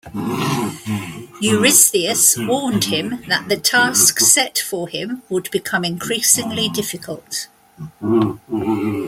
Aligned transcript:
Eurystheus 1.43 2.35
warned 2.35 2.85
him 2.85 3.21
that 3.27 3.47
the 3.49 3.55
tasks 3.55 4.31
set 4.33 4.57
for 4.57 4.87
him 4.87 5.21
would 5.29 5.47
become 5.51 5.85
increasingly 5.85 6.69
difficult. 6.69 7.47